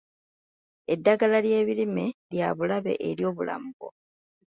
Eddagala 0.93 1.37
ly'ebirime 1.45 2.05
lya 2.31 2.47
bulabe 2.57 2.93
eri 3.09 3.23
obulamu 3.29 3.67
bwo. 3.75 3.87